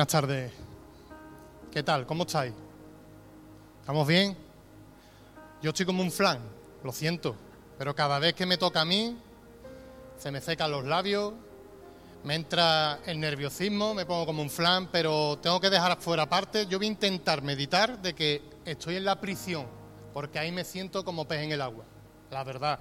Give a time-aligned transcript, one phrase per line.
[0.00, 0.52] Buenas tardes.
[1.70, 2.06] ¿Qué tal?
[2.06, 2.54] ¿Cómo estáis?
[3.80, 4.34] ¿Estamos bien?
[5.60, 6.38] Yo estoy como un flan,
[6.82, 7.36] lo siento,
[7.76, 9.14] pero cada vez que me toca a mí,
[10.16, 11.34] se me secan los labios,
[12.24, 16.66] me entra el nerviosismo, me pongo como un flan, pero tengo que dejar fuera aparte.
[16.66, 19.66] Yo voy a intentar meditar de que estoy en la prisión,
[20.14, 21.84] porque ahí me siento como pez en el agua,
[22.30, 22.78] la verdad.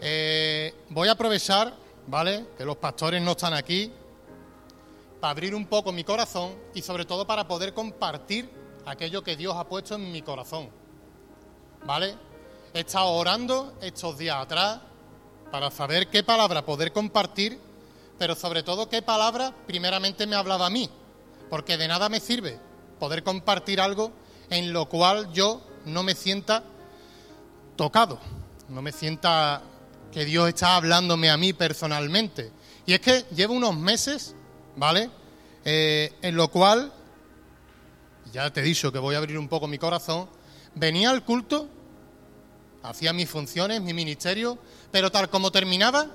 [0.00, 1.72] Eh, voy a aprovechar,
[2.08, 2.46] ¿vale?
[2.58, 3.92] Que los pastores no están aquí,
[5.22, 8.50] para abrir un poco mi corazón y sobre todo para poder compartir
[8.84, 10.68] aquello que Dios ha puesto en mi corazón.
[11.86, 12.16] ¿Vale?
[12.74, 14.80] He estado orando estos días atrás
[15.52, 17.56] para saber qué palabra poder compartir,
[18.18, 20.90] pero sobre todo qué palabra primeramente me hablaba a mí,
[21.48, 22.58] porque de nada me sirve
[22.98, 24.10] poder compartir algo
[24.50, 26.64] en lo cual yo no me sienta
[27.76, 28.18] tocado,
[28.68, 29.62] no me sienta
[30.10, 32.50] que Dios está hablándome a mí personalmente.
[32.86, 34.34] Y es que llevo unos meses
[34.76, 35.10] ¿vale?
[35.64, 36.92] Eh, en lo cual,
[38.32, 40.28] ya te he dicho que voy a abrir un poco mi corazón,
[40.74, 41.68] venía al culto,
[42.82, 44.58] hacía mis funciones, mi ministerio,
[44.90, 46.08] pero tal como terminaba,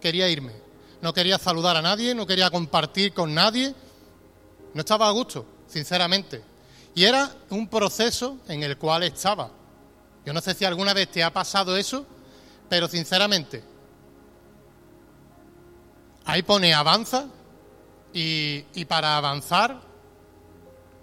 [0.00, 0.52] quería irme.
[1.00, 3.74] No quería saludar a nadie, no quería compartir con nadie,
[4.74, 6.42] no estaba a gusto, sinceramente.
[6.94, 9.50] Y era un proceso en el cual estaba.
[10.24, 12.06] Yo no sé si alguna vez te ha pasado eso,
[12.68, 13.62] pero sinceramente,
[16.24, 17.26] ahí pone avanza,
[18.12, 19.80] y, para avanzar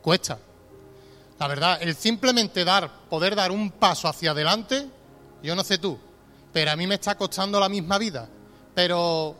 [0.01, 0.39] cuesta.
[1.39, 4.87] La verdad, el simplemente dar, poder dar un paso hacia adelante,
[5.41, 5.97] yo no sé tú,
[6.51, 8.27] pero a mí me está costando la misma vida.
[8.75, 9.35] Pero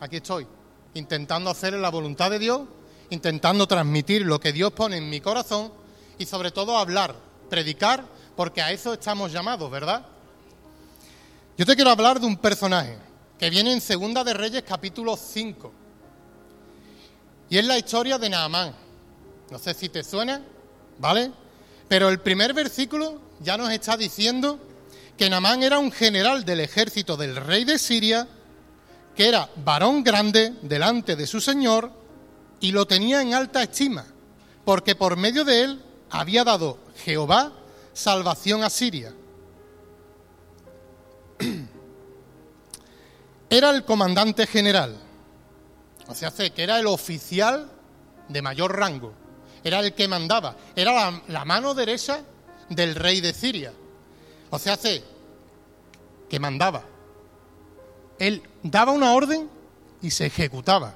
[0.00, 0.46] aquí estoy,
[0.94, 2.62] intentando hacer la voluntad de Dios,
[3.10, 5.72] intentando transmitir lo que Dios pone en mi corazón
[6.18, 7.14] y sobre todo hablar,
[7.48, 8.04] predicar,
[8.36, 10.04] porque a eso estamos llamados, ¿verdad?
[11.56, 12.96] Yo te quiero hablar de un personaje
[13.38, 15.72] que viene en Segunda de Reyes capítulo 5.
[17.50, 18.74] Y es la historia de Naamán.
[19.50, 20.42] No sé si te suena,
[20.98, 21.32] ¿vale?
[21.88, 24.58] Pero el primer versículo ya nos está diciendo
[25.16, 28.28] que Naamán era un general del ejército del rey de Siria,
[29.16, 31.90] que era varón grande delante de su señor
[32.60, 34.04] y lo tenía en alta estima,
[34.64, 37.52] porque por medio de él había dado Jehová
[37.94, 39.14] salvación a Siria.
[43.50, 45.07] Era el comandante general
[46.08, 47.70] o sea, que era el oficial
[48.28, 49.12] de mayor rango,
[49.62, 52.20] era el que mandaba, era la, mano derecha
[52.68, 53.72] del rey de Siria.
[54.50, 54.78] O sea,
[56.28, 56.82] que mandaba.
[58.18, 59.48] Él daba una orden
[60.00, 60.94] y se ejecutaba.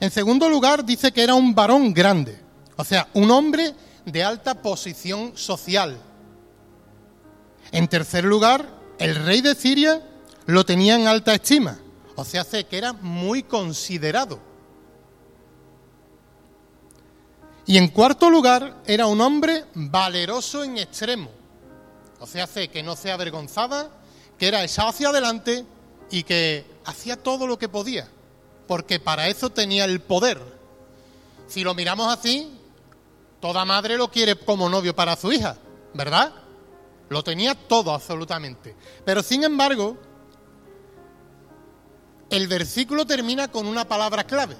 [0.00, 2.38] En segundo lugar, dice que era un varón grande,
[2.76, 3.74] o sea, un hombre
[4.04, 5.98] de alta posición social.
[7.72, 8.68] En tercer lugar,
[8.98, 10.02] el rey de Siria
[10.46, 11.78] lo tenía en alta estima.
[12.18, 14.40] O sea, hace que era muy considerado.
[17.64, 21.30] Y en cuarto lugar, era un hombre valeroso en extremo.
[22.18, 23.90] O sea, hace que no se avergonzaba,
[24.36, 25.64] que era echado hacia adelante
[26.10, 28.08] y que hacía todo lo que podía,
[28.66, 30.40] porque para eso tenía el poder.
[31.46, 32.50] Si lo miramos así,
[33.40, 35.56] toda madre lo quiere como novio para su hija,
[35.94, 36.32] ¿verdad?
[37.10, 38.74] Lo tenía todo absolutamente.
[39.04, 39.96] Pero sin embargo,
[42.30, 44.56] el versículo termina con una palabra clave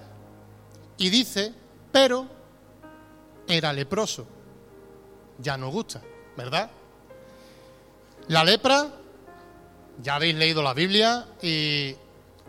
[0.96, 1.52] y dice,
[1.92, 2.26] pero
[3.46, 4.26] era leproso.
[5.38, 6.02] Ya no gusta,
[6.36, 6.70] ¿verdad?
[8.28, 8.88] La lepra,
[10.02, 11.94] ya habéis leído la Biblia y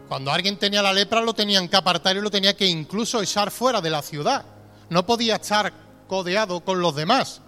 [0.07, 3.51] cuando alguien tenía la lepra lo tenían que apartar y lo tenía que incluso echar
[3.51, 4.43] fuera de la ciudad.
[4.89, 5.71] No podía estar
[6.07, 7.41] codeado con los demás.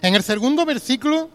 [0.00, 1.30] En el segundo versículo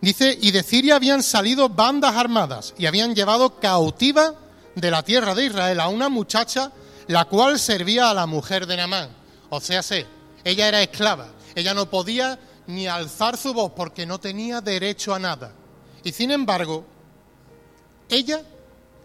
[0.00, 4.34] dice, y de Siria habían salido bandas armadas y habían llevado cautiva
[4.74, 6.72] de la tierra de Israel a una muchacha
[7.06, 9.10] la cual servía a la mujer de Naamán.
[9.50, 10.06] O sea, sé,
[10.42, 15.18] ella era esclava, ella no podía ni alzar su voz porque no tenía derecho a
[15.18, 15.52] nada.
[16.02, 16.84] Y sin embargo,
[18.08, 18.42] ella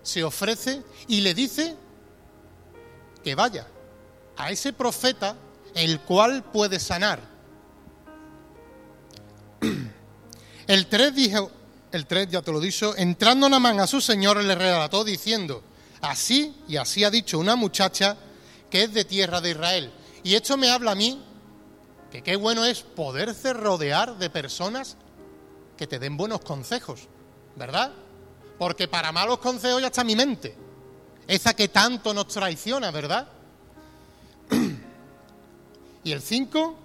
[0.02, 1.76] se ofrece y le dice
[3.24, 3.68] que vaya
[4.38, 5.36] a ese profeta
[5.76, 7.20] el cual puede sanar.
[10.68, 11.52] El 3 dijo,
[11.92, 15.64] el 3 ya te lo dicho, entrando Namán a su señor le relató diciendo,
[16.02, 18.18] así y así ha dicho una muchacha
[18.70, 19.92] que es de tierra de Israel.
[20.24, 21.22] Y esto me habla a mí
[22.12, 24.98] que qué bueno es poderse rodear de personas
[25.78, 27.08] que te den buenos consejos,
[27.56, 27.92] ¿verdad?
[28.58, 30.56] Porque para malos consejos ya está mi mente,
[31.28, 33.28] esa que tanto nos traiciona, ¿verdad?
[36.04, 36.76] y el 5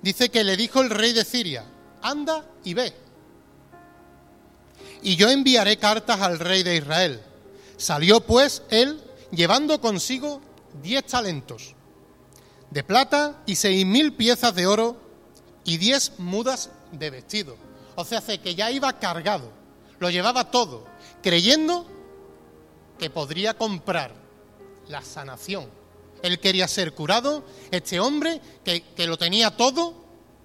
[0.00, 1.64] dice que le dijo el rey de Siria,
[2.00, 3.01] anda y ve
[5.02, 7.20] y yo enviaré cartas al rey de Israel.
[7.76, 9.00] Salió pues él
[9.30, 10.40] llevando consigo
[10.82, 11.74] diez talentos.
[12.70, 14.96] de plata y seis mil piezas de oro
[15.64, 17.56] y diez mudas de vestido.
[17.96, 19.50] O sea, hace que ya iba cargado,
[19.98, 20.86] lo llevaba todo,
[21.22, 21.86] creyendo
[22.98, 24.14] que podría comprar
[24.88, 25.68] la sanación.
[26.22, 29.94] Él quería ser curado, este hombre que, que lo tenía todo,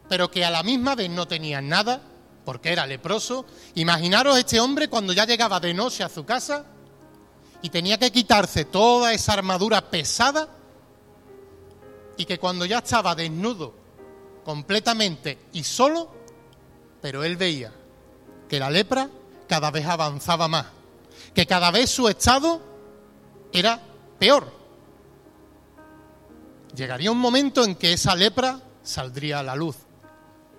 [0.10, 2.02] pero que a la misma vez no tenía nada,
[2.48, 3.46] porque era leproso.
[3.76, 6.64] Imaginaros este hombre cuando ya llegaba de noche a su casa
[7.62, 10.48] y tenía que quitarse toda esa armadura pesada
[12.16, 13.74] y que cuando ya estaba desnudo
[14.46, 16.10] completamente y solo,
[17.02, 17.74] pero él veía
[18.48, 19.10] que la lepra
[19.50, 20.68] cada vez avanzaba más,
[21.34, 22.62] que cada vez su estado
[23.52, 23.78] era
[24.18, 24.54] peor.
[26.74, 29.87] Llegaría un momento en que esa lepra saldría a la luz.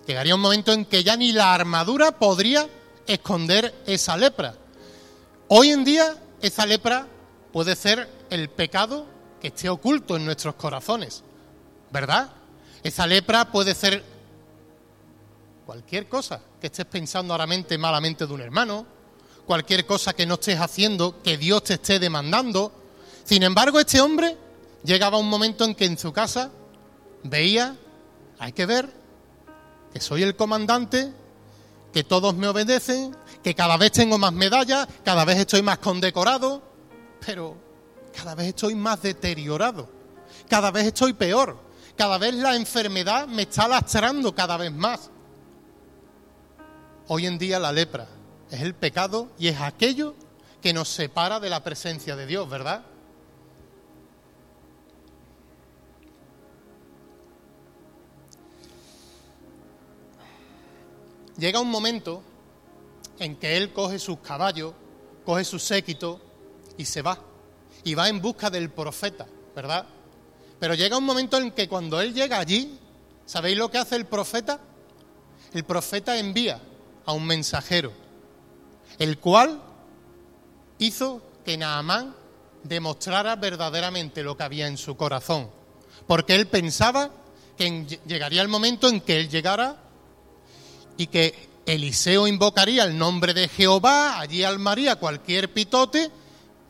[0.08, 2.66] Llegaría un momento en que ya ni la armadura podría
[3.06, 4.55] esconder esa lepra.
[5.49, 7.06] Hoy en día esa lepra
[7.52, 9.05] puede ser el pecado
[9.38, 11.22] que esté oculto en nuestros corazones,
[11.90, 12.31] ¿verdad?
[12.82, 14.02] Esa lepra puede ser
[15.66, 17.46] cualquier cosa que estés pensando ahora
[17.78, 18.87] malamente de un hermano,
[19.44, 22.72] cualquier cosa que no estés haciendo que Dios te esté demandando.
[23.25, 24.38] Sin embargo, este hombre
[24.84, 26.50] llegaba un momento en que en su casa
[27.25, 27.76] veía,
[28.38, 28.96] hay que ver,
[30.00, 31.12] soy el comandante,
[31.93, 36.62] que todos me obedecen, que cada vez tengo más medallas, cada vez estoy más condecorado,
[37.25, 37.56] pero
[38.15, 39.89] cada vez estoy más deteriorado,
[40.49, 41.59] cada vez estoy peor,
[41.97, 45.11] cada vez la enfermedad me está lastrando cada vez más.
[47.09, 48.06] Hoy en día la lepra
[48.50, 50.15] es el pecado y es aquello
[50.61, 52.85] que nos separa de la presencia de Dios, ¿verdad?
[61.38, 62.23] Llega un momento
[63.19, 64.75] en que él coge sus caballos,
[65.25, 66.20] coge su séquito
[66.76, 67.19] y se va.
[67.85, 69.87] Y va en busca del profeta, ¿verdad?
[70.58, 72.79] Pero llega un momento en que cuando él llega allí,
[73.25, 74.61] ¿sabéis lo que hace el profeta?
[75.52, 76.61] El profeta envía
[77.06, 77.93] a un mensajero,
[78.99, 79.62] el cual
[80.79, 82.14] hizo que Naamán
[82.64, 85.50] demostrara verdaderamente lo que había en su corazón,
[86.06, 87.11] porque él pensaba
[87.56, 89.88] que llegaría el momento en que él llegara
[90.99, 96.11] y que Eliseo invocaría el nombre de Jehová, allí almaría cualquier pitote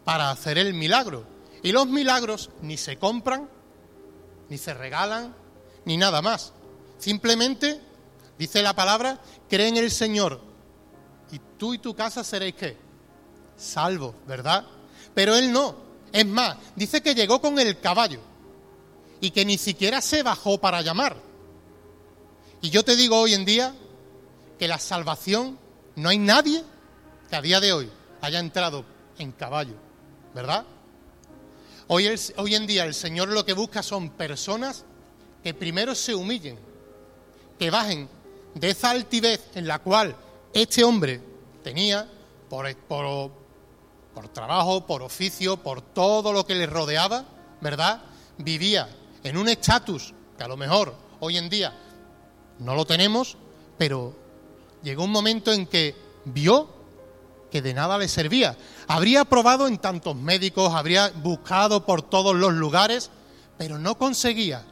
[0.04, 1.24] para hacer el milagro.
[1.62, 3.48] Y los milagros ni se compran,
[4.48, 5.34] ni se regalan,
[5.84, 6.52] ni nada más.
[6.98, 7.80] Simplemente,
[8.38, 10.40] dice la palabra, cree en el Señor
[11.32, 12.76] y tú y tu casa seréis qué?
[13.56, 14.66] Salvo, ¿verdad?
[15.14, 15.74] Pero él no.
[16.12, 18.20] Es más, dice que llegó con el caballo
[19.20, 21.16] y que ni siquiera se bajó para llamar.
[22.60, 23.74] Y yo te digo hoy en día,
[24.58, 25.58] que la salvación
[25.96, 26.62] no hay nadie
[27.30, 27.90] que a día de hoy
[28.20, 28.84] haya entrado
[29.18, 29.74] en caballo,
[30.34, 30.64] ¿verdad?
[31.86, 32.06] Hoy,
[32.54, 34.84] en día el Señor lo que busca son personas
[35.42, 36.58] que primero se humillen,
[37.58, 38.08] que bajen
[38.54, 40.14] de esa altivez en la cual
[40.52, 41.20] este hombre
[41.62, 42.06] tenía
[42.50, 43.30] por, por,
[44.12, 47.24] por trabajo, por oficio, por todo lo que le rodeaba,
[47.60, 48.02] ¿verdad?
[48.36, 48.88] Vivía
[49.24, 51.72] en un estatus que a lo mejor hoy en día
[52.58, 53.36] no lo tenemos,
[53.78, 54.14] pero
[54.82, 55.94] llegó un momento en que
[56.24, 56.68] vio
[57.50, 58.56] que de nada le servía.
[58.86, 63.10] Habría probado en tantos médicos, habría buscado por todos los lugares,
[63.56, 64.64] pero no conseguía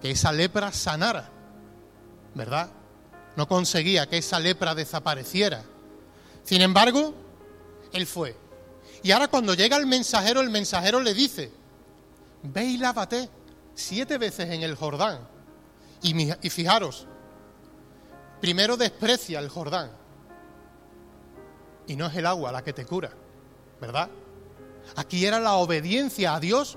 [0.00, 1.30] que esa lepra sanara,
[2.34, 2.70] ¿verdad?
[3.36, 5.64] No conseguía que esa lepra desapareciera.
[6.42, 7.14] Sin embargo,
[7.92, 8.36] él fue.
[9.02, 11.52] Y ahora cuando llega el mensajero, el mensajero le dice,
[12.42, 12.80] ve y
[13.74, 15.20] siete veces en el Jordán.
[16.02, 17.06] Y fijaros,
[18.44, 19.90] primero desprecia el Jordán.
[21.86, 23.10] Y no es el agua la que te cura,
[23.80, 24.10] ¿verdad?
[24.96, 26.76] Aquí era la obediencia a Dios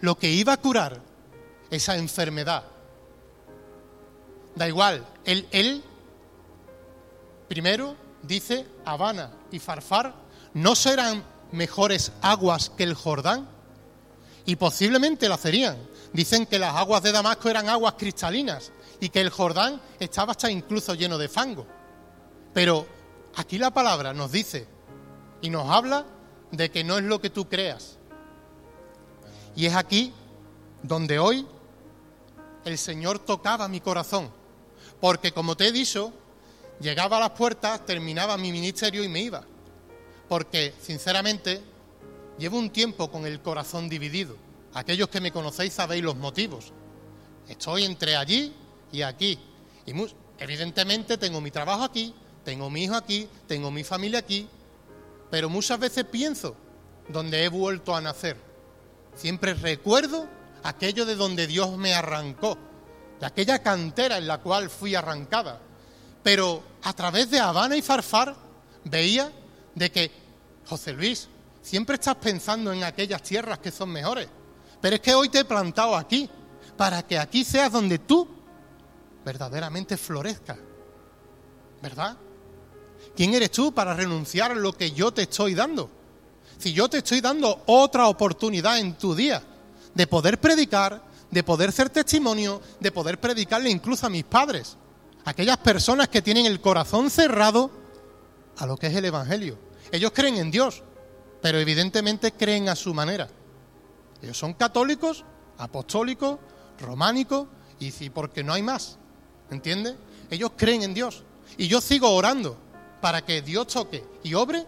[0.00, 1.00] lo que iba a curar
[1.70, 2.64] esa enfermedad.
[4.56, 5.84] Da igual, él, él
[7.46, 7.94] primero
[8.24, 10.12] dice, Habana y Farfar
[10.54, 13.48] no serán mejores aguas que el Jordán
[14.44, 15.76] y posiblemente lo serían.
[16.12, 20.50] Dicen que las aguas de Damasco eran aguas cristalinas y que el Jordán estaba hasta
[20.50, 21.66] incluso lleno de fango.
[22.52, 22.86] Pero
[23.36, 24.66] aquí la palabra nos dice
[25.40, 26.04] y nos habla
[26.50, 27.98] de que no es lo que tú creas.
[29.56, 30.12] Y es aquí
[30.82, 31.46] donde hoy
[32.64, 34.30] el Señor tocaba mi corazón.
[35.00, 36.12] Porque como te he dicho,
[36.80, 39.42] llegaba a las puertas, terminaba mi ministerio y me iba.
[40.28, 41.62] Porque, sinceramente,
[42.38, 44.36] llevo un tiempo con el corazón dividido.
[44.74, 46.72] Aquellos que me conocéis sabéis los motivos.
[47.48, 48.54] Estoy entre allí
[48.92, 49.38] y aquí.
[49.86, 49.92] Y
[50.38, 54.48] evidentemente tengo mi trabajo aquí, tengo mi hijo aquí, tengo mi familia aquí,
[55.30, 56.56] pero muchas veces pienso
[57.08, 58.36] donde he vuelto a nacer.
[59.14, 60.28] Siempre recuerdo
[60.62, 62.56] aquello de donde Dios me arrancó,
[63.18, 65.60] de aquella cantera en la cual fui arrancada.
[66.22, 68.34] Pero a través de Habana y Farfar
[68.84, 69.32] veía
[69.74, 70.10] de que,
[70.66, 71.28] José Luis,
[71.62, 74.28] siempre estás pensando en aquellas tierras que son mejores.
[74.80, 76.28] Pero es que hoy te he plantado aquí,
[76.76, 78.26] para que aquí seas donde tú
[79.30, 80.58] verdaderamente florezcas.
[81.80, 82.16] ¿Verdad?
[83.14, 85.88] ¿Quién eres tú para renunciar a lo que yo te estoy dando?
[86.58, 89.40] Si yo te estoy dando otra oportunidad en tu día
[89.94, 94.76] de poder predicar, de poder ser testimonio, de poder predicarle incluso a mis padres,
[95.24, 97.70] aquellas personas que tienen el corazón cerrado
[98.58, 99.56] a lo que es el Evangelio.
[99.92, 100.82] Ellos creen en Dios,
[101.40, 103.28] pero evidentemente creen a su manera.
[104.22, 105.24] Ellos son católicos,
[105.56, 106.40] apostólicos,
[106.80, 107.46] románicos,
[107.78, 108.98] y si porque no hay más,
[109.50, 109.94] ¿entiendes?
[110.30, 111.22] Ellos creen en Dios.
[111.56, 112.56] Y yo sigo orando
[113.00, 114.66] para que Dios toque y obre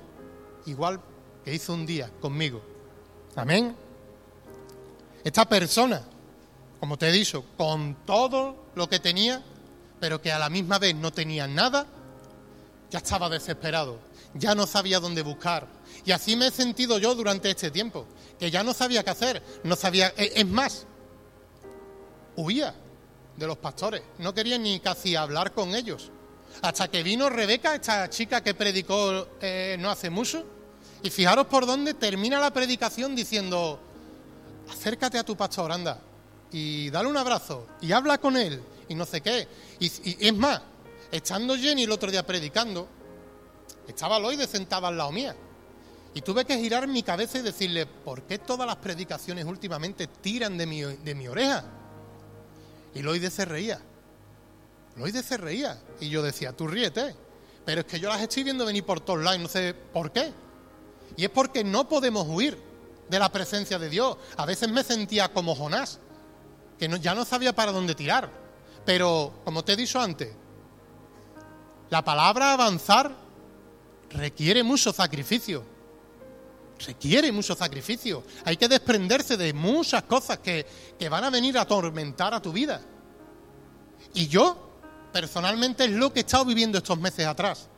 [0.67, 1.01] igual
[1.45, 2.63] que hizo un día conmigo.
[3.37, 3.75] Amén.
[5.25, 6.03] Esta persona,
[6.81, 9.43] como te he dicho, con todo lo que tenía,
[10.01, 11.87] pero que a la misma vez no tenía nada,
[12.91, 13.99] ya estaba desesperado,
[14.35, 15.67] ya no sabía dónde buscar.
[16.05, 18.07] Y así me he sentido yo durante este tiempo,
[18.39, 20.87] que ya no sabía qué hacer, no sabía, e, es más,
[22.37, 22.75] huía
[23.37, 26.11] de los pastores, no quería ni casi hablar con ellos.
[26.61, 30.45] Hasta que vino Rebeca, esta chica que predicó eh, no hace mucho,
[31.03, 33.81] y fijaros por dónde termina la predicación diciendo,
[34.71, 36.01] acércate a tu pastor, anda,
[36.53, 39.49] y dale un abrazo, y habla con él, y no sé qué.
[39.81, 40.61] Y, es más,
[41.11, 42.87] estando Jenny el otro día predicando,
[43.89, 45.35] estaba Loide sentada al lado mía.
[46.15, 50.59] Y tuve que girar mi cabeza y decirle, ¿por qué todas las predicaciones últimamente tiran
[50.59, 51.65] de mi, de mi oreja?
[52.95, 53.81] Y Loide se reía.
[54.97, 55.81] Loide se reía.
[56.01, 57.15] Y yo decía, tú ríete.
[57.65, 60.13] Pero es que yo las estoy viendo venir por todos lados y no sé por
[60.13, 60.33] qué.
[61.17, 62.59] Y es porque no podemos huir
[63.09, 64.17] de la presencia de Dios.
[64.37, 65.99] A veces me sentía como Jonás,
[66.79, 68.31] que ya no sabía para dónde tirar.
[68.85, 70.33] Pero, como te he dicho antes,
[71.91, 73.15] la palabra avanzar
[74.11, 75.65] requiere mucho sacrificio.
[76.87, 78.25] Requiere mucho sacrificio.
[78.45, 80.67] Hay que desprenderse de muchas cosas que,
[80.99, 82.81] que van a venir a atormentar a tu vida.
[84.15, 84.81] Y yo,
[85.13, 87.69] personalmente, es lo que he estado viviendo estos meses atrás.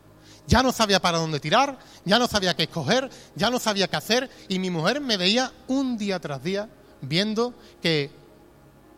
[0.46, 3.96] Ya no sabía para dónde tirar, ya no sabía qué escoger, ya no sabía qué
[3.96, 6.68] hacer y mi mujer me veía un día tras día
[7.00, 8.10] viendo que,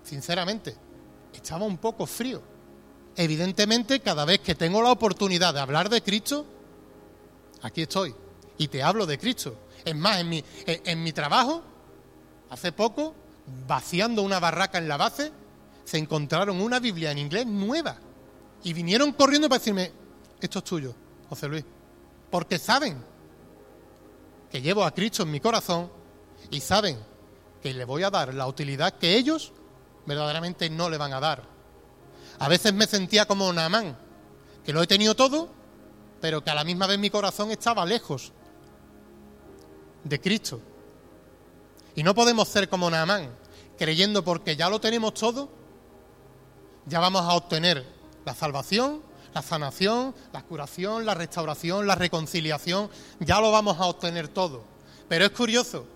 [0.03, 0.77] sinceramente,
[1.33, 2.43] estaba un poco frío.
[3.15, 6.45] Evidentemente, cada vez que tengo la oportunidad de hablar de Cristo,
[7.63, 8.15] aquí estoy
[8.59, 9.57] y te hablo de Cristo.
[9.87, 10.21] Es más,
[10.67, 11.63] en mi, trabajo,
[12.51, 13.15] hace poco,
[13.69, 15.31] vaciando una barraca en la base,
[15.85, 17.97] se encontraron una Biblia en inglés nueva
[18.65, 19.93] y vinieron corriendo para decirme,
[20.41, 20.93] esto es tuyo
[21.29, 21.65] José Luis,
[22.33, 23.01] porque saben
[24.51, 25.89] que llevo a Cristo en mi corazón
[26.51, 26.99] y saben
[27.63, 29.53] que le voy a dar la utilidad que ellos
[30.05, 31.45] verdaderamente no le van a dar.
[32.41, 33.97] A veces me sentía como Naamán,
[34.65, 35.49] que lo he tenido todo,
[36.21, 38.33] pero que a la misma vez mi corazón estaba lejos
[40.09, 40.61] de Cristo.
[41.95, 43.31] Y no podemos ser como Naamán,
[43.79, 45.49] creyendo porque ya lo tenemos todo,
[46.87, 47.85] ya vamos a obtener
[48.25, 49.03] la salvación,
[49.35, 52.89] la sanación, la curación, la restauración, la reconciliación,
[53.21, 54.63] ya lo vamos a obtener todo.
[55.09, 55.87] Pero es curioso,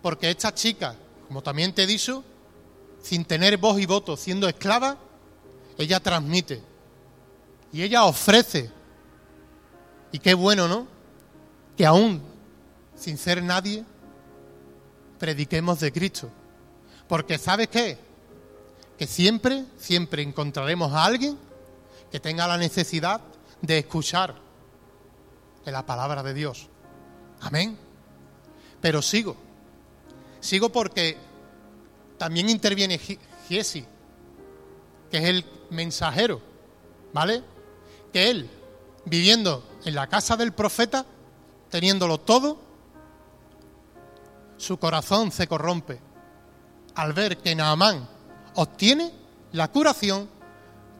[0.00, 0.96] porque esta chica,
[1.28, 2.24] como también te he dicho,
[3.02, 4.96] sin tener voz y voto, siendo esclava,
[5.76, 6.62] ella transmite
[7.72, 8.70] y ella ofrece.
[10.12, 10.86] Y qué bueno, ¿no?
[11.76, 12.31] Que aún
[13.02, 13.84] sin ser nadie,
[15.18, 16.30] prediquemos de Cristo.
[17.08, 17.98] Porque ¿sabes qué?
[18.96, 21.36] Que siempre, siempre encontraremos a alguien
[22.10, 23.20] que tenga la necesidad
[23.60, 24.36] de escuchar
[25.64, 26.68] de la palabra de Dios.
[27.40, 27.76] Amén.
[28.80, 29.36] Pero sigo.
[30.40, 31.16] Sigo porque
[32.18, 33.00] también interviene
[33.48, 33.84] Giesi,
[35.10, 36.40] que es el mensajero,
[37.12, 37.42] ¿vale?
[38.12, 38.50] Que él,
[39.04, 41.04] viviendo en la casa del profeta,
[41.70, 42.71] teniéndolo todo,
[44.62, 45.98] su corazón se corrompe
[46.94, 48.08] al ver que Naamán
[48.54, 49.12] obtiene
[49.50, 50.28] la curación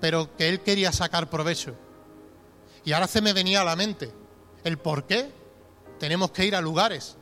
[0.00, 1.76] pero que él quería sacar provecho.
[2.85, 4.12] Y ahora se me venía a la mente
[4.64, 5.31] el por qué
[6.00, 7.16] tenemos que ir a lugares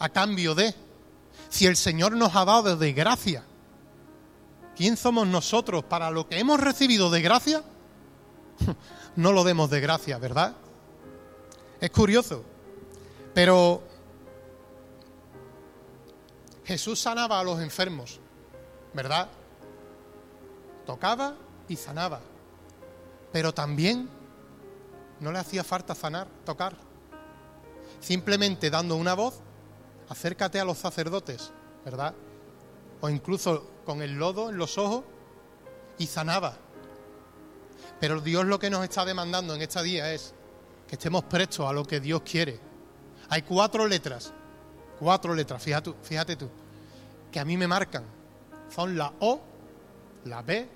[0.00, 0.74] a cambio de,
[1.48, 3.44] si el Señor nos ha dado de gracia,
[4.74, 7.62] ¿quién somos nosotros para lo que hemos recibido de gracia?
[9.16, 10.56] No lo demos de gracia, ¿verdad?
[11.80, 12.42] Es curioso,
[13.32, 13.84] pero
[16.64, 18.20] Jesús sanaba a los enfermos,
[18.92, 19.28] ¿verdad?
[20.86, 21.34] Tocaba
[21.68, 22.20] y sanaba.
[23.32, 24.08] Pero también
[25.20, 26.76] no le hacía falta sanar, tocar.
[28.00, 29.34] Simplemente dando una voz,
[30.08, 31.52] acércate a los sacerdotes,
[31.84, 32.14] ¿verdad?
[33.04, 35.04] o incluso con el lodo en los ojos
[35.98, 36.56] y sanaba.
[38.00, 40.32] Pero Dios lo que nos está demandando en este día es
[40.88, 42.58] que estemos prestos a lo que Dios quiere.
[43.28, 44.32] Hay cuatro letras,
[44.98, 46.48] cuatro letras, fíjate, tú,
[47.30, 48.04] que a mí me marcan.
[48.74, 49.40] Son la O,
[50.24, 50.68] la B,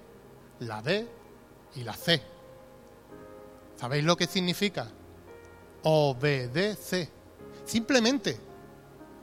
[0.60, 1.08] la D
[1.74, 2.22] y la C.
[3.76, 4.88] ¿Sabéis lo que significa?
[5.82, 7.10] Obedece.
[7.64, 8.38] Simplemente.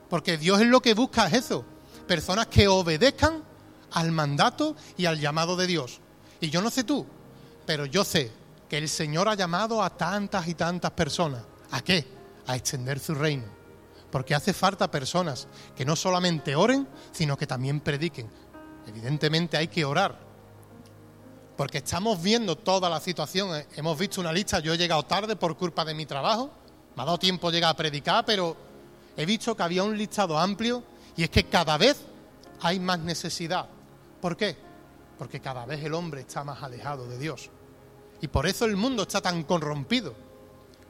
[0.08, 1.64] Porque Dios es lo que busca es eso.
[2.06, 3.42] Personas que obedezcan
[3.92, 6.00] al mandato y al llamado de Dios.
[6.40, 7.06] Y yo no sé tú,
[7.66, 8.30] pero yo sé
[8.68, 11.42] que el Señor ha llamado a tantas y tantas personas.
[11.70, 12.06] ¿A qué?
[12.46, 13.55] A extender su reino.
[14.16, 15.46] Porque hace falta personas
[15.76, 18.26] que no solamente oren, sino que también prediquen.
[18.86, 20.18] Evidentemente hay que orar.
[21.54, 23.62] Porque estamos viendo toda la situación.
[23.76, 26.50] Hemos visto una lista, yo he llegado tarde por culpa de mi trabajo.
[26.96, 28.56] Me ha dado tiempo llegar a predicar, pero
[29.18, 30.82] he visto que había un listado amplio
[31.14, 31.98] y es que cada vez
[32.62, 33.68] hay más necesidad.
[34.22, 34.56] ¿Por qué?
[35.18, 37.50] Porque cada vez el hombre está más alejado de Dios.
[38.22, 40.14] Y por eso el mundo está tan corrompido.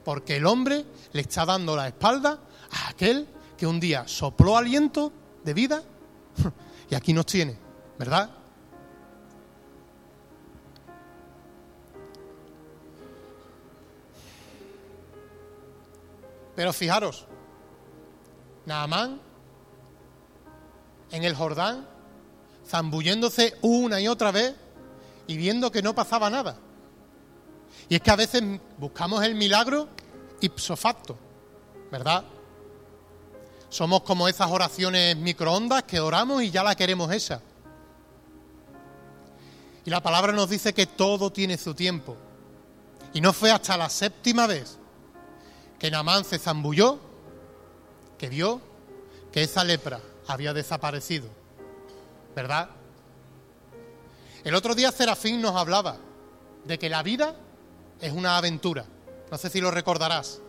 [0.05, 2.39] Porque el hombre le está dando la espalda
[2.71, 5.11] a aquel que un día sopló aliento
[5.43, 5.83] de vida
[6.89, 7.57] y aquí nos tiene,
[7.97, 8.29] ¿verdad?
[16.55, 17.25] Pero fijaros,
[18.65, 19.21] Naamán
[21.11, 21.87] en el Jordán,
[22.67, 24.55] zambulléndose una y otra vez
[25.27, 26.57] y viendo que no pasaba nada.
[27.89, 28.43] Y es que a veces
[28.77, 29.87] buscamos el milagro
[30.41, 31.17] ipso facto,
[31.91, 32.25] ¿verdad?
[33.69, 37.41] Somos como esas oraciones microondas que oramos y ya la queremos esa.
[39.85, 42.17] Y la palabra nos dice que todo tiene su tiempo.
[43.13, 44.77] Y no fue hasta la séptima vez
[45.79, 46.99] que Namán se zambulló
[48.17, 48.61] que vio
[49.31, 51.27] que esa lepra había desaparecido.
[52.35, 52.69] ¿Verdad?
[54.43, 55.97] El otro día Serafín nos hablaba
[56.65, 57.35] de que la vida
[57.99, 58.85] es una aventura.
[59.31, 60.41] No sé si lo recordarás.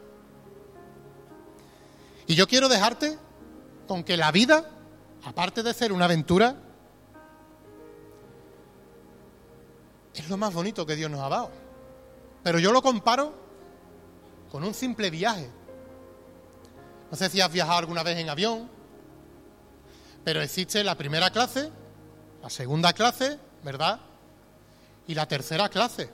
[2.29, 3.19] Y yo quiero dejarte
[3.89, 4.71] con que la vida,
[5.25, 6.57] aparte de ser una aventura,
[10.15, 11.51] es lo más bonito que Dios nos ha dado.
[12.43, 13.33] Pero yo lo comparo
[14.53, 15.51] con un simple viaje.
[17.11, 18.69] No sé si has viajado alguna vez en avión,
[20.23, 21.71] pero existe la primera clase,
[22.43, 24.01] la segunda clase, ¿verdad?
[25.07, 26.11] Y la tercera clase.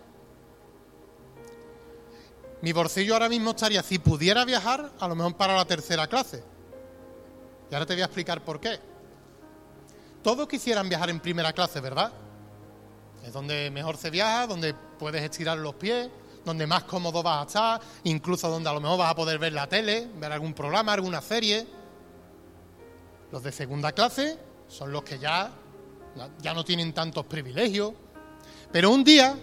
[2.65, 6.43] Mi bolsillo ahora mismo estaría, si pudiera viajar, a lo mejor para la tercera clase.
[7.71, 8.81] Y ahora te voy a explicar por qué.
[10.23, 12.11] Todos quisieran viajar en primera clase, ¿verdad?
[13.23, 16.09] Es donde mejor se viaja, donde puedes estirar los pies,
[16.43, 19.53] donde más cómodo vas a estar, incluso donde a lo mejor vas a poder ver
[19.53, 21.67] la tele, ver algún programa, alguna serie.
[23.31, 25.51] Los de segunda clase son los que ya,
[26.41, 27.93] ya no tienen tantos privilegios.
[28.73, 29.37] Pero un día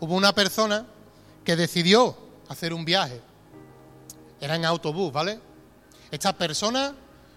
[0.00, 0.86] hubo una persona
[1.42, 3.20] que decidió hacer un viaje.
[4.40, 5.40] Era en autobús, ¿vale?
[6.10, 6.94] Esta persona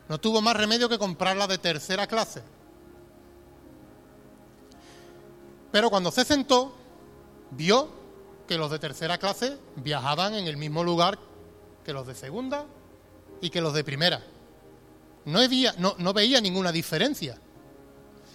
[0.08, 2.42] no tuvo más remedio que comprarla de tercera clase.
[5.72, 6.76] Pero cuando se sentó,
[7.52, 7.90] vio
[8.48, 11.18] que los de tercera clase viajaban en el mismo lugar
[11.86, 12.66] que los de segunda
[13.40, 14.22] y que los de primera.
[15.26, 15.40] No,
[15.78, 17.40] no, no veía ninguna diferencia.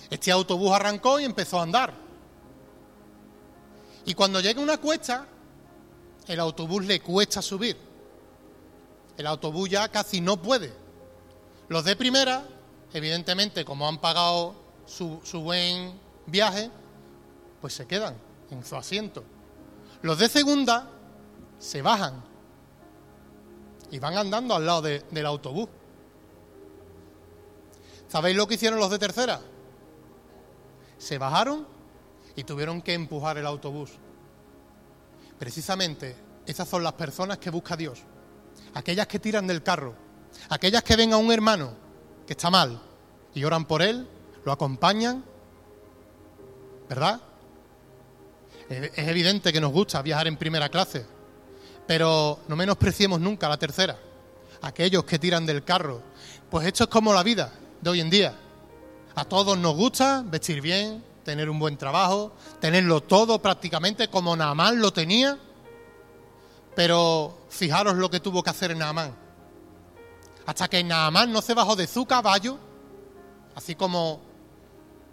[0.09, 1.93] Este autobús arrancó y empezó a andar.
[4.05, 5.27] Y cuando llega una cuesta,
[6.27, 7.77] el autobús le cuesta subir.
[9.17, 10.73] El autobús ya casi no puede.
[11.69, 12.47] Los de primera,
[12.93, 14.55] evidentemente, como han pagado
[14.87, 16.71] su, buen viaje,
[17.61, 18.17] pues se quedan
[18.51, 19.25] en su asiento.
[20.03, 20.91] Los de segunda
[21.59, 22.23] se bajan
[23.91, 25.69] y van andando al lado del autobús.
[28.09, 29.41] ¿Sabéis lo que hicieron los de tercera?
[30.99, 31.67] Se bajaron
[32.37, 33.93] y tuvieron que empujar el autobús.
[35.39, 38.01] Precisamente esas son las personas que busca Dios.
[38.75, 39.95] Aquellas que tiran del carro.
[40.49, 41.73] Aquellas que ven a un hermano
[42.27, 42.81] que está mal
[43.35, 44.09] y oran por él,
[44.45, 45.25] lo acompañan.
[46.89, 47.21] ¿Verdad?
[48.69, 51.07] Es evidente que nos gusta viajar en primera clase,
[51.87, 53.99] pero no menospreciemos nunca la tercera.
[54.63, 56.03] Aquellos que tiran del carro.
[56.51, 58.35] Pues esto es como la vida de hoy en día.
[59.15, 64.81] A todos nos gusta vestir bien, tener un buen trabajo, tenerlo todo prácticamente como Naamán
[64.81, 65.37] lo tenía.
[66.77, 69.13] Pero fijaros lo que tuvo que hacer Naamán.
[70.47, 72.59] Hasta que Naamán no se bajó de su caballo,
[73.57, 74.21] así como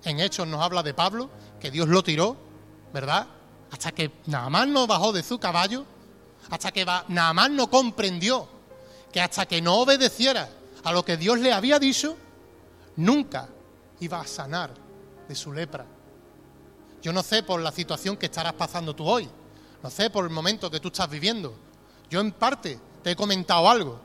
[0.04, 2.38] en Hechos nos habla de Pablo, que Dios lo tiró,
[2.94, 3.26] ¿verdad?
[3.72, 5.84] Hasta que Naamán no bajó de su caballo,
[6.52, 8.48] hasta que Naamán no comprendió
[9.12, 10.48] que hasta que no obedeciera
[10.84, 12.18] a lo que Dios le había dicho,
[12.98, 13.50] nunca
[14.00, 14.74] iba a sanar
[15.28, 15.86] de su lepra.
[17.04, 19.30] Yo no sé por la situación que estarás pasando tú hoy,
[19.84, 21.54] no sé por el momento que tú estás viviendo.
[22.10, 24.00] Yo en parte te he comentado algo,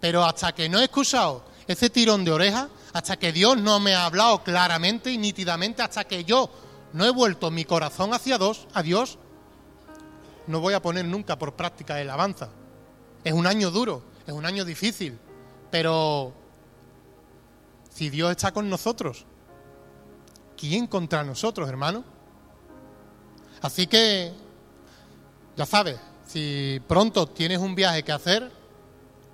[0.00, 3.96] pero hasta que no he escuchado ese tirón de oreja, hasta que Dios no me
[3.96, 6.48] ha hablado claramente y nítidamente, hasta que yo
[6.92, 9.18] no he vuelto mi corazón hacia Dios, Dios,
[10.46, 12.48] no voy a poner nunca por práctica el avanza.
[13.24, 15.18] Es un año duro, es un año difícil,
[15.72, 16.32] pero
[17.90, 19.26] si Dios está con nosotros,
[20.56, 22.15] ¿quién contra nosotros, hermano?
[23.62, 24.32] Así que,
[25.56, 28.50] ya sabes, si pronto tienes un viaje que hacer,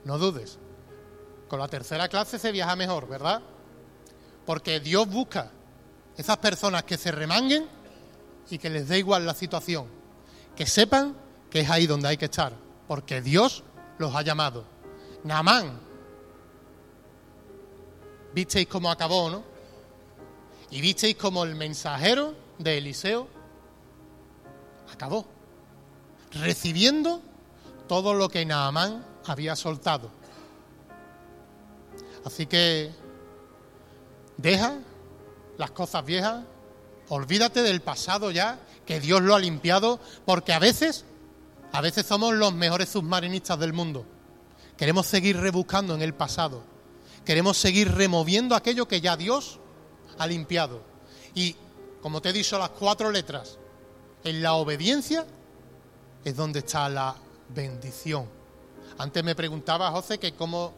[0.04, 0.58] no dudes.
[1.48, 3.42] Con la tercera clase se viaja mejor, ¿verdad?
[4.46, 5.50] Porque Dios busca
[6.16, 7.66] esas personas que se remanguen
[8.50, 9.86] y que les dé igual la situación.
[10.56, 11.16] Que sepan
[11.50, 12.52] que es ahí donde hay que estar.
[12.88, 13.62] Porque Dios
[13.98, 14.64] los ha llamado.
[15.24, 15.78] Naamán,
[18.34, 19.44] visteis cómo acabó, ¿no?
[20.70, 23.28] Y visteis cómo el mensajero de Eliseo
[24.92, 25.26] acabó,
[26.32, 27.20] recibiendo
[27.88, 30.10] todo lo que Naamán había soltado.
[32.24, 32.92] Así que
[34.36, 34.78] deja
[35.58, 36.44] las cosas viejas,
[37.08, 41.04] olvídate del pasado ya, que Dios lo ha limpiado, porque a veces,
[41.72, 44.04] a veces somos los mejores submarinistas del mundo.
[44.76, 46.62] Queremos seguir rebuscando en el pasado,
[47.24, 49.58] queremos seguir removiendo aquello que ya Dios
[50.18, 50.82] ha limpiado.
[51.34, 51.56] Y,
[52.00, 53.58] como te he dicho, las cuatro letras,
[54.24, 55.26] en la obediencia
[56.24, 57.16] es donde está la
[57.48, 58.26] bendición.
[58.98, 60.72] Antes me preguntaba José que cómo,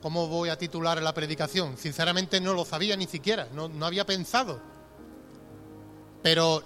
[0.00, 1.76] cómo voy a titular la predicación.
[1.76, 4.60] Sinceramente no lo sabía ni siquiera, no, no había pensado.
[6.22, 6.62] Pero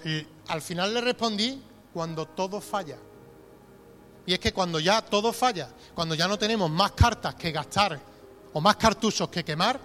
[0.47, 1.61] al final le respondí
[1.93, 2.97] cuando todo falla.
[4.25, 7.99] Y es que cuando ya todo falla, cuando ya no tenemos más cartas que gastar
[8.53, 9.79] o más cartuchos que quemar,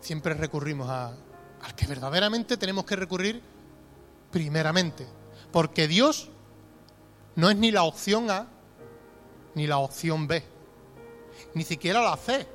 [0.00, 3.42] siempre recurrimos a, al que verdaderamente tenemos que recurrir
[4.30, 5.06] primeramente.
[5.52, 6.28] Porque Dios
[7.36, 8.46] no es ni la opción A
[9.54, 10.44] ni la opción B,
[11.54, 12.46] ni siquiera la C.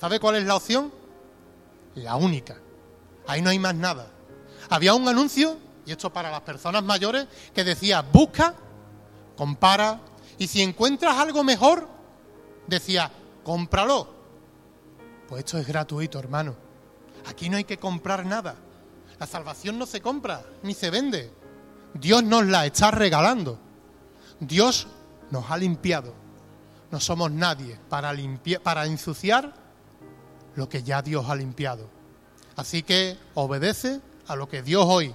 [0.00, 0.92] ¿Sabe cuál es la opción?
[1.94, 2.58] La única.
[3.26, 4.10] Ahí no hay más nada.
[4.68, 5.56] Había un anuncio,
[5.86, 8.54] y esto para las personas mayores, que decía, busca,
[9.36, 10.00] compara,
[10.38, 11.88] y si encuentras algo mejor,
[12.66, 13.10] decía,
[13.44, 14.08] cómpralo.
[15.28, 16.56] Pues esto es gratuito, hermano.
[17.26, 18.56] Aquí no hay que comprar nada.
[19.22, 21.30] La salvación no se compra ni se vende.
[21.94, 23.56] Dios nos la está regalando.
[24.40, 24.88] Dios
[25.30, 26.12] nos ha limpiado.
[26.90, 28.12] No somos nadie para,
[28.64, 29.54] para ensuciar
[30.56, 31.88] lo que ya Dios ha limpiado.
[32.56, 35.14] Así que obedece a lo que Dios hoy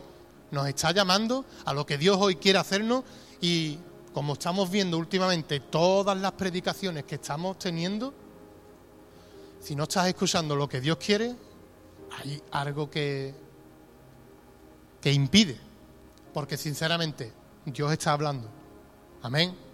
[0.52, 3.04] nos está llamando, a lo que Dios hoy quiere hacernos
[3.42, 3.78] y
[4.14, 8.14] como estamos viendo últimamente todas las predicaciones que estamos teniendo,
[9.60, 11.36] si no estás escuchando lo que Dios quiere,
[12.24, 13.47] hay algo que,
[15.02, 15.58] que impide,
[16.34, 17.32] porque sinceramente
[17.66, 18.50] Dios está hablando.
[19.22, 19.67] Amén.